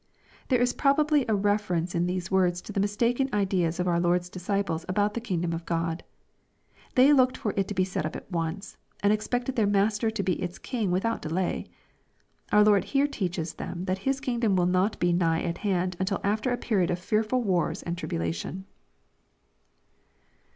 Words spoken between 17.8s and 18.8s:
and tribula tion.